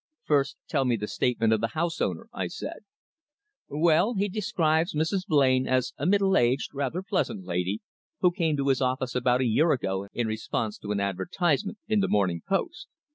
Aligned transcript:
"First, 0.23 0.57
tell 0.67 0.83
me 0.83 0.95
the 0.95 1.05
statement 1.07 1.53
of 1.53 1.61
the 1.61 1.75
house 1.77 2.01
owner," 2.01 2.27
I 2.33 2.47
said. 2.47 2.79
"Well, 3.69 4.15
he 4.15 4.29
describes 4.29 4.95
Mrs. 4.95 5.27
Blain 5.27 5.67
as 5.67 5.93
a 5.95 6.07
middle 6.07 6.35
aged, 6.35 6.71
rather 6.73 7.03
pleasant 7.03 7.45
lady, 7.45 7.81
who 8.19 8.31
came 8.31 8.57
to 8.57 8.69
his 8.69 8.81
office 8.81 9.13
about 9.13 9.41
a 9.41 9.45
year 9.45 9.71
ago 9.73 10.07
in 10.11 10.25
response 10.25 10.79
to 10.79 10.91
an 10.91 10.99
advertisement 10.99 11.77
in 11.87 11.99
the 11.99 12.07
Morning 12.07 12.41
Post. 12.49 12.87